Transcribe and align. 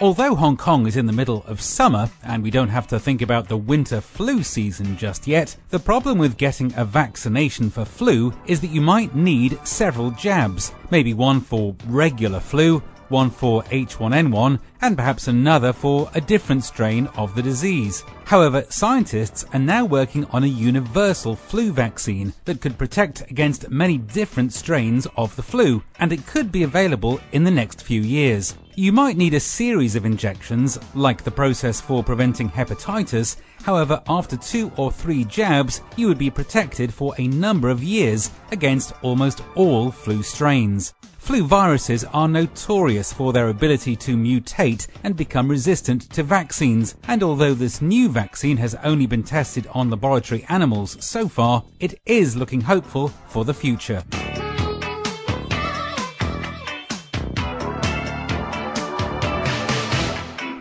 Although 0.00 0.36
Hong 0.36 0.56
Kong 0.56 0.86
is 0.86 0.96
in 0.96 1.06
the 1.06 1.12
middle 1.12 1.42
of 1.48 1.60
summer 1.60 2.08
and 2.22 2.40
we 2.40 2.52
don't 2.52 2.68
have 2.68 2.86
to 2.86 3.00
think 3.00 3.20
about 3.20 3.48
the 3.48 3.56
winter 3.56 4.00
flu 4.00 4.44
season 4.44 4.96
just 4.96 5.26
yet, 5.26 5.56
the 5.70 5.80
problem 5.80 6.18
with 6.18 6.36
getting 6.36 6.72
a 6.76 6.84
vaccination 6.84 7.68
for 7.68 7.84
flu 7.84 8.32
is 8.46 8.60
that 8.60 8.70
you 8.70 8.80
might 8.80 9.16
need 9.16 9.58
several 9.66 10.12
jabs. 10.12 10.72
Maybe 10.92 11.14
one 11.14 11.40
for 11.40 11.74
regular 11.88 12.38
flu, 12.38 12.80
one 13.08 13.30
for 13.30 13.62
H1N1, 13.64 14.58
and 14.80 14.96
perhaps 14.96 15.28
another 15.28 15.72
for 15.72 16.10
a 16.14 16.20
different 16.20 16.64
strain 16.64 17.06
of 17.16 17.34
the 17.34 17.42
disease. 17.42 18.04
However, 18.24 18.64
scientists 18.68 19.44
are 19.52 19.58
now 19.58 19.84
working 19.84 20.24
on 20.26 20.44
a 20.44 20.48
universal 20.48 21.34
flu 21.34 21.72
vaccine 21.72 22.32
that 22.44 22.60
could 22.60 22.78
protect 22.78 23.30
against 23.30 23.70
many 23.70 23.98
different 23.98 24.52
strains 24.52 25.06
of 25.16 25.34
the 25.36 25.42
flu, 25.42 25.82
and 25.98 26.12
it 26.12 26.26
could 26.26 26.52
be 26.52 26.62
available 26.62 27.20
in 27.32 27.44
the 27.44 27.50
next 27.50 27.82
few 27.82 28.02
years. 28.02 28.54
You 28.74 28.92
might 28.92 29.16
need 29.16 29.34
a 29.34 29.40
series 29.40 29.96
of 29.96 30.04
injections, 30.04 30.78
like 30.94 31.24
the 31.24 31.32
process 31.32 31.80
for 31.80 32.04
preventing 32.04 32.48
hepatitis. 32.48 33.36
However, 33.62 34.02
after 34.08 34.36
two 34.36 34.72
or 34.76 34.90
three 34.90 35.24
jabs, 35.24 35.82
you 35.96 36.08
would 36.08 36.18
be 36.18 36.30
protected 36.30 36.92
for 36.92 37.14
a 37.18 37.28
number 37.28 37.68
of 37.68 37.82
years 37.82 38.30
against 38.50 38.92
almost 39.02 39.42
all 39.54 39.90
flu 39.90 40.22
strains. 40.22 40.94
Flu 41.18 41.44
viruses 41.44 42.04
are 42.14 42.26
notorious 42.26 43.12
for 43.12 43.34
their 43.34 43.48
ability 43.48 43.94
to 43.96 44.16
mutate 44.16 44.86
and 45.04 45.14
become 45.14 45.46
resistant 45.48 46.10
to 46.10 46.22
vaccines, 46.22 46.94
and 47.06 47.22
although 47.22 47.52
this 47.52 47.82
new 47.82 48.08
vaccine 48.08 48.56
has 48.56 48.74
only 48.76 49.06
been 49.06 49.22
tested 49.22 49.66
on 49.74 49.90
laboratory 49.90 50.46
animals 50.48 50.96
so 51.04 51.28
far, 51.28 51.62
it 51.80 52.00
is 52.06 52.36
looking 52.36 52.62
hopeful 52.62 53.08
for 53.26 53.44
the 53.44 53.52
future. 53.52 54.02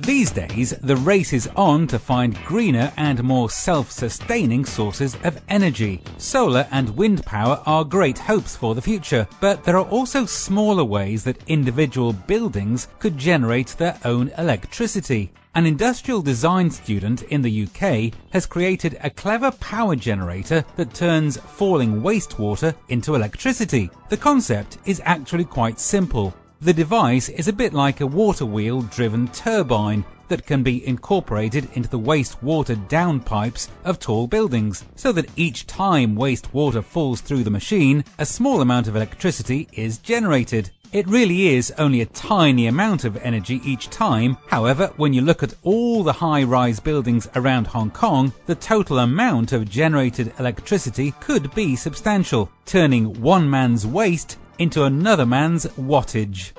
These 0.07 0.31
days, 0.31 0.69
the 0.69 0.95
race 0.95 1.33
is 1.33 1.49
on 1.57 1.85
to 1.87 1.99
find 1.99 2.41
greener 2.45 2.93
and 2.95 3.21
more 3.21 3.49
self-sustaining 3.49 4.63
sources 4.63 5.17
of 5.25 5.41
energy. 5.49 6.01
Solar 6.17 6.65
and 6.71 6.95
wind 6.95 7.25
power 7.25 7.61
are 7.65 7.83
great 7.83 8.17
hopes 8.17 8.55
for 8.55 8.73
the 8.73 8.81
future, 8.81 9.27
but 9.41 9.65
there 9.65 9.75
are 9.75 9.89
also 9.89 10.25
smaller 10.25 10.85
ways 10.85 11.25
that 11.25 11.43
individual 11.47 12.13
buildings 12.13 12.87
could 12.99 13.17
generate 13.17 13.75
their 13.77 13.99
own 14.05 14.31
electricity. 14.37 15.29
An 15.55 15.65
industrial 15.65 16.21
design 16.21 16.71
student 16.71 17.23
in 17.23 17.41
the 17.41 17.63
UK 17.63 18.13
has 18.31 18.45
created 18.45 18.97
a 19.03 19.09
clever 19.09 19.51
power 19.51 19.97
generator 19.97 20.63
that 20.77 20.93
turns 20.93 21.35
falling 21.35 22.01
wastewater 22.01 22.73
into 22.87 23.15
electricity. 23.15 23.89
The 24.07 24.15
concept 24.15 24.77
is 24.85 25.01
actually 25.03 25.43
quite 25.43 25.81
simple. 25.81 26.33
The 26.59 26.73
device 26.73 27.29
is 27.29 27.47
a 27.47 27.53
bit 27.53 27.71
like 27.71 28.01
a 28.01 28.07
water 28.07 28.43
wheel 28.43 28.81
driven 28.81 29.27
turbine 29.27 30.03
that 30.27 30.47
can 30.47 30.63
be 30.63 30.85
incorporated 30.87 31.69
into 31.75 31.87
the 31.87 31.99
wastewater 31.99 32.75
downpipes 32.87 33.67
of 33.85 33.99
tall 33.99 34.25
buildings, 34.25 34.83
so 34.95 35.11
that 35.11 35.29
each 35.35 35.67
time 35.67 36.15
wastewater 36.15 36.83
falls 36.83 37.21
through 37.21 37.43
the 37.43 37.51
machine, 37.51 38.03
a 38.17 38.25
small 38.25 38.59
amount 38.59 38.87
of 38.87 38.95
electricity 38.95 39.67
is 39.73 39.99
generated. 39.99 40.71
It 40.91 41.07
really 41.07 41.49
is 41.49 41.71
only 41.77 42.01
a 42.01 42.07
tiny 42.07 42.65
amount 42.65 43.03
of 43.03 43.17
energy 43.17 43.61
each 43.63 43.91
time. 43.91 44.35
However, 44.47 44.91
when 44.97 45.13
you 45.13 45.21
look 45.21 45.43
at 45.43 45.53
all 45.61 46.03
the 46.03 46.11
high 46.11 46.43
rise 46.43 46.79
buildings 46.79 47.29
around 47.35 47.67
Hong 47.67 47.91
Kong, 47.91 48.33
the 48.47 48.55
total 48.55 48.97
amount 48.97 49.51
of 49.51 49.69
generated 49.69 50.33
electricity 50.39 51.13
could 51.19 51.53
be 51.53 51.75
substantial, 51.75 52.49
turning 52.65 53.21
one 53.21 53.47
man's 53.47 53.85
waste 53.85 54.37
into 54.59 54.83
another 54.83 55.25
man's 55.25 55.65
wattage. 55.77 56.53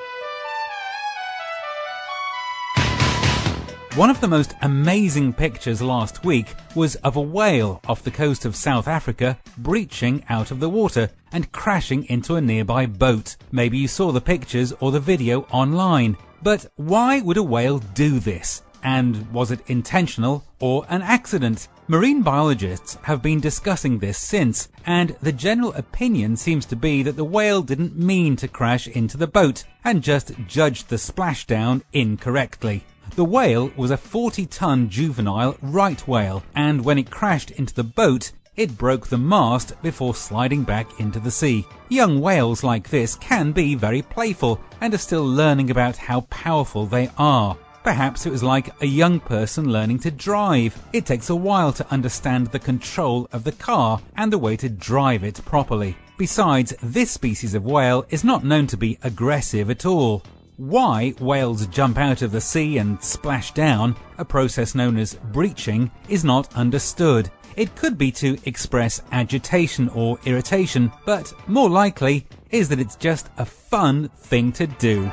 One 3.99 4.11
of 4.11 4.21
the 4.21 4.29
most 4.29 4.55
amazing 4.63 5.33
pictures 5.33 5.83
last 5.83 6.25
week 6.25 6.55
was 6.77 6.95
of 6.97 7.17
a 7.17 7.21
whale 7.21 7.81
off 7.89 8.05
the 8.05 8.13
coast 8.13 8.45
of 8.45 8.55
South 8.55 8.87
Africa 8.87 9.37
breaching 9.57 10.25
out 10.29 10.53
of 10.53 10.61
the 10.61 10.69
water 10.69 11.11
and 11.33 11.51
crashing 11.51 12.05
into 12.05 12.37
a 12.37 12.41
nearby 12.41 12.87
boat. 12.87 13.35
Maybe 13.51 13.77
you 13.77 13.89
saw 13.89 14.13
the 14.13 14.21
pictures 14.21 14.73
or 14.79 14.93
the 14.93 15.01
video 15.01 15.49
online. 15.51 16.17
But 16.45 16.67
why 16.77 17.21
would 17.21 17.39
a 17.39 17.43
whale 17.43 17.81
do 17.81 18.21
this? 18.21 18.63
And 18.91 19.31
was 19.31 19.51
it 19.51 19.61
intentional 19.67 20.45
or 20.61 20.87
an 20.89 21.03
accident? 21.03 21.69
Marine 21.89 22.23
biologists 22.23 22.97
have 23.03 23.21
been 23.21 23.39
discussing 23.39 23.99
this 23.99 24.17
since, 24.17 24.71
and 24.87 25.15
the 25.21 25.31
general 25.31 25.75
opinion 25.75 26.39
seems 26.39 26.65
to 26.65 26.75
be 26.75 27.03
that 27.03 27.15
the 27.15 27.33
whale 27.37 27.61
didn't 27.61 27.99
mean 27.99 28.35
to 28.37 28.49
crash 28.49 28.89
into 28.89 29.19
the 29.19 29.27
boat 29.27 29.63
and 29.85 30.03
just 30.03 30.33
judged 30.47 30.89
the 30.89 30.97
splashdown 30.97 31.83
incorrectly. 31.93 32.83
The 33.15 33.27
whale 33.27 33.71
was 33.77 33.91
a 33.91 33.99
40 33.99 34.47
ton 34.47 34.89
juvenile 34.89 35.59
right 35.61 36.01
whale, 36.09 36.43
and 36.55 36.83
when 36.83 36.97
it 36.97 37.11
crashed 37.11 37.51
into 37.51 37.75
the 37.75 37.85
boat, 37.85 38.33
it 38.57 38.79
broke 38.79 39.09
the 39.09 39.19
mast 39.19 39.75
before 39.83 40.15
sliding 40.15 40.63
back 40.63 40.99
into 40.99 41.21
the 41.21 41.31
sea. 41.31 41.67
Young 41.91 42.23
whales 42.23 42.65
like 42.65 42.89
this 42.89 43.17
can 43.17 43.53
be 43.53 43.75
very 43.75 44.01
playful 44.01 44.59
and 44.81 44.95
are 44.95 44.99
still 44.99 45.27
learning 45.27 45.71
about 45.71 45.99
how 45.99 46.23
powerful 46.23 46.87
they 46.87 47.11
are. 47.19 47.59
Perhaps 47.85 48.27
it 48.27 48.33
was 48.33 48.43
like 48.43 48.71
a 48.83 48.87
young 48.87 49.21
person 49.21 49.71
learning 49.71 50.01
to 50.01 50.11
drive. 50.11 50.79
It 50.93 51.07
takes 51.07 51.31
a 51.31 51.37
while 51.37 51.73
to 51.73 51.91
understand 51.91 52.49
the 52.49 52.59
control 52.59 53.29
of 53.33 53.45
the 53.45 53.53
car 53.53 54.01
and 54.17 54.33
the 54.33 54.39
way 54.39 54.57
to 54.57 54.69
drive 54.69 55.25
it 55.25 55.41
properly. 55.45 55.97
Besides, 56.19 56.75
this 56.83 57.11
species 57.11 57.55
of 57.55 57.65
whale 57.65 58.05
is 58.11 58.25
not 58.25 58.45
known 58.45 58.67
to 58.69 58.77
be 58.77 58.99
aggressive 59.03 59.71
at 59.71 59.87
all. 59.87 60.25
Why 60.57 61.15
whales 61.21 61.67
jump 61.69 61.99
out 61.99 62.21
of 62.21 62.33
the 62.33 62.41
sea 62.41 62.79
and 62.79 63.01
splash 63.03 63.55
down, 63.55 63.95
a 64.19 64.25
process 64.25 64.75
known 64.75 64.97
as 64.97 65.15
breaching, 65.33 65.91
is 66.09 66.25
not 66.25 66.53
understood. 66.57 67.31
It 67.57 67.77
could 67.77 67.97
be 67.97 68.11
to 68.13 68.37
express 68.45 69.01
agitation 69.13 69.89
or 69.91 70.19
irritation, 70.25 70.91
but 71.07 71.33
more 71.47 71.71
likely 71.71 72.27
is 72.51 72.69
that 72.71 72.81
it's 72.81 72.97
just 72.97 73.31
a 73.39 73.45
fun 73.45 74.09
thing 74.17 74.51
to 74.53 74.67
do. 74.67 75.11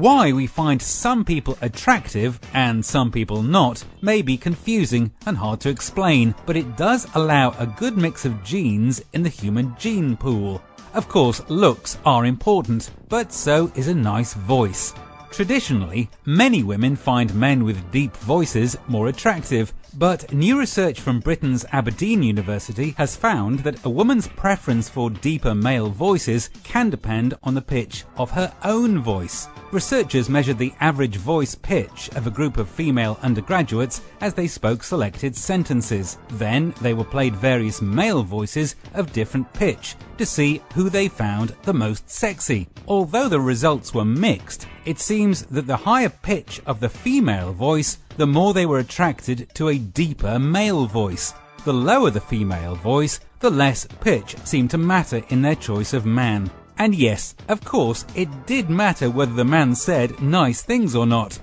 Why 0.00 0.32
we 0.32 0.46
find 0.46 0.80
some 0.80 1.26
people 1.26 1.58
attractive 1.60 2.40
and 2.54 2.82
some 2.82 3.10
people 3.10 3.42
not 3.42 3.84
may 4.00 4.22
be 4.22 4.38
confusing 4.38 5.12
and 5.26 5.36
hard 5.36 5.60
to 5.60 5.68
explain, 5.68 6.34
but 6.46 6.56
it 6.56 6.78
does 6.78 7.06
allow 7.14 7.50
a 7.58 7.66
good 7.66 7.98
mix 7.98 8.24
of 8.24 8.42
genes 8.42 9.02
in 9.12 9.22
the 9.22 9.28
human 9.28 9.76
gene 9.78 10.16
pool. 10.16 10.62
Of 10.94 11.06
course, 11.10 11.42
looks 11.50 11.98
are 12.06 12.24
important, 12.24 12.92
but 13.10 13.30
so 13.30 13.70
is 13.74 13.88
a 13.88 13.94
nice 13.94 14.32
voice. 14.32 14.94
Traditionally, 15.30 16.08
many 16.24 16.62
women 16.62 16.96
find 16.96 17.34
men 17.34 17.62
with 17.62 17.92
deep 17.92 18.16
voices 18.16 18.78
more 18.88 19.08
attractive, 19.08 19.74
but 19.94 20.32
new 20.32 20.58
research 20.58 21.00
from 21.00 21.20
Britain's 21.20 21.64
Aberdeen 21.72 22.22
University 22.22 22.94
has 22.96 23.16
found 23.16 23.60
that 23.60 23.84
a 23.84 23.90
woman's 23.90 24.28
preference 24.28 24.88
for 24.88 25.10
deeper 25.10 25.54
male 25.54 25.88
voices 25.88 26.50
can 26.64 26.90
depend 26.90 27.34
on 27.42 27.54
the 27.54 27.62
pitch 27.62 28.04
of 28.16 28.30
her 28.30 28.52
own 28.64 29.00
voice. 29.00 29.48
Researchers 29.72 30.28
measured 30.28 30.58
the 30.58 30.72
average 30.80 31.16
voice 31.16 31.54
pitch 31.54 32.10
of 32.16 32.26
a 32.26 32.30
group 32.30 32.56
of 32.56 32.68
female 32.68 33.18
undergraduates 33.22 34.02
as 34.20 34.34
they 34.34 34.46
spoke 34.46 34.82
selected 34.82 35.36
sentences. 35.36 36.18
Then 36.30 36.74
they 36.80 36.94
were 36.94 37.04
played 37.04 37.36
various 37.36 37.80
male 37.80 38.22
voices 38.22 38.76
of 38.94 39.12
different 39.12 39.52
pitch 39.52 39.94
to 40.18 40.26
see 40.26 40.60
who 40.74 40.90
they 40.90 41.08
found 41.08 41.54
the 41.62 41.72
most 41.72 42.10
sexy. 42.10 42.68
Although 42.88 43.28
the 43.28 43.40
results 43.40 43.94
were 43.94 44.04
mixed, 44.04 44.66
it 44.84 44.98
seems 44.98 45.42
that 45.46 45.66
the 45.66 45.76
higher 45.76 46.08
pitch 46.08 46.60
of 46.66 46.80
the 46.80 46.88
female 46.88 47.52
voice, 47.52 47.98
the 48.16 48.26
more 48.26 48.52
they 48.52 48.66
were 48.66 48.78
attracted 48.78 49.48
to 49.54 49.68
a 49.68 49.78
deeper 49.78 50.38
male 50.38 50.86
voice. 50.86 51.34
The 51.64 51.72
lower 51.72 52.10
the 52.10 52.20
female 52.20 52.74
voice, 52.74 53.20
the 53.40 53.50
less 53.50 53.86
pitch 54.00 54.36
seemed 54.44 54.70
to 54.70 54.78
matter 54.78 55.22
in 55.28 55.42
their 55.42 55.54
choice 55.54 55.92
of 55.92 56.06
man. 56.06 56.50
And 56.78 56.94
yes, 56.94 57.34
of 57.48 57.64
course, 57.64 58.06
it 58.14 58.46
did 58.46 58.70
matter 58.70 59.10
whether 59.10 59.34
the 59.34 59.44
man 59.44 59.74
said 59.74 60.20
nice 60.22 60.62
things 60.62 60.96
or 60.96 61.06
not. 61.06 61.38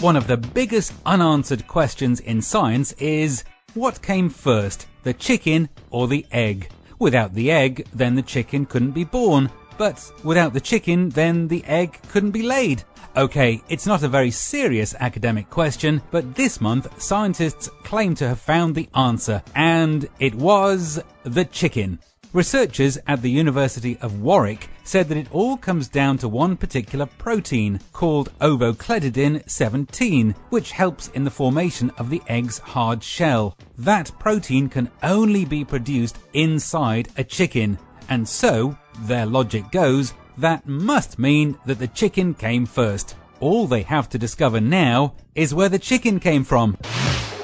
One 0.00 0.16
of 0.16 0.26
the 0.26 0.36
biggest 0.36 0.92
unanswered 1.06 1.66
questions 1.66 2.20
in 2.20 2.42
science 2.42 2.92
is 2.92 3.42
What 3.74 4.02
came 4.02 4.28
first, 4.28 4.86
the 5.02 5.12
chicken 5.12 5.68
or 5.90 6.06
the 6.06 6.24
egg? 6.30 6.68
Without 7.00 7.34
the 7.34 7.50
egg, 7.50 7.84
then 7.92 8.14
the 8.14 8.22
chicken 8.22 8.66
couldn't 8.66 8.92
be 8.92 9.02
born. 9.02 9.50
But 9.76 10.12
without 10.22 10.52
the 10.52 10.60
chicken, 10.60 11.08
then 11.08 11.48
the 11.48 11.64
egg 11.64 11.98
couldn't 12.08 12.30
be 12.30 12.44
laid. 12.44 12.84
Okay, 13.16 13.60
it's 13.68 13.86
not 13.86 14.04
a 14.04 14.08
very 14.08 14.30
serious 14.30 14.94
academic 15.00 15.50
question, 15.50 16.00
but 16.12 16.36
this 16.36 16.60
month 16.60 17.02
scientists 17.02 17.68
claim 17.82 18.14
to 18.14 18.28
have 18.28 18.38
found 18.38 18.76
the 18.76 18.88
answer, 18.94 19.42
and 19.56 20.08
it 20.20 20.36
was 20.36 21.02
the 21.24 21.44
chicken. 21.44 21.98
Researchers 22.32 22.96
at 23.08 23.22
the 23.22 23.30
University 23.30 23.98
of 24.00 24.22
Warwick 24.22 24.68
said 24.84 25.08
that 25.08 25.18
it 25.18 25.32
all 25.32 25.56
comes 25.56 25.88
down 25.88 26.18
to 26.18 26.28
one 26.28 26.56
particular 26.56 27.06
protein 27.06 27.80
called 27.92 28.32
ovocleidin 28.38 29.42
17, 29.48 30.34
which 30.50 30.72
helps 30.72 31.08
in 31.08 31.24
the 31.24 31.30
formation 31.30 31.90
of 31.98 32.10
the 32.10 32.22
egg's 32.28 32.58
hard 32.58 33.02
shell. 33.02 33.56
That 33.78 34.12
protein 34.18 34.68
can 34.68 34.90
only 35.02 35.44
be 35.44 35.64
produced 35.64 36.18
inside 36.34 37.08
a 37.16 37.24
chicken, 37.24 37.78
and 38.08 38.28
so, 38.28 38.76
their 39.00 39.26
logic 39.26 39.70
goes, 39.72 40.14
that 40.38 40.66
must 40.66 41.18
mean 41.18 41.58
that 41.64 41.78
the 41.78 41.88
chicken 41.88 42.34
came 42.34 42.66
first. 42.66 43.16
All 43.40 43.66
they 43.66 43.82
have 43.82 44.08
to 44.10 44.18
discover 44.18 44.60
now 44.60 45.14
is 45.34 45.54
where 45.54 45.68
the 45.68 45.78
chicken 45.78 46.20
came 46.20 46.44
from. 46.44 46.76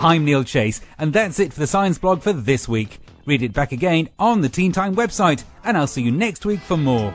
I'm 0.00 0.24
Neil 0.24 0.44
Chase, 0.44 0.80
and 0.98 1.12
that's 1.12 1.38
it 1.38 1.52
for 1.52 1.60
the 1.60 1.66
science 1.66 1.98
blog 1.98 2.22
for 2.22 2.32
this 2.32 2.68
week. 2.68 2.98
Read 3.26 3.42
it 3.42 3.52
back 3.52 3.72
again 3.72 4.08
on 4.18 4.40
the 4.40 4.48
Teen 4.48 4.72
Time 4.72 4.96
website, 4.96 5.44
and 5.62 5.76
I'll 5.76 5.86
see 5.86 6.02
you 6.02 6.10
next 6.10 6.44
week 6.46 6.60
for 6.60 6.76
more. 6.76 7.14